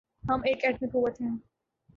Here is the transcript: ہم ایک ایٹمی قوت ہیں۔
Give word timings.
ہم 0.29 0.41
ایک 0.45 0.65
ایٹمی 0.65 0.87
قوت 0.87 1.21
ہیں۔ 1.21 1.35